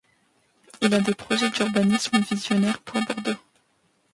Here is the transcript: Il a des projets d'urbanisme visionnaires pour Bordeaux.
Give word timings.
Il 0.81 0.95
a 0.95 0.99
des 0.99 1.13
projets 1.13 1.51
d'urbanisme 1.51 2.17
visionnaires 2.21 2.79
pour 2.81 3.01
Bordeaux. 3.05 3.37